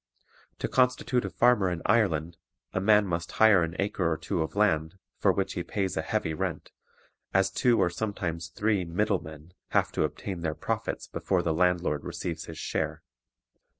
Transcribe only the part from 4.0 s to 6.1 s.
or two of land, for which he pays a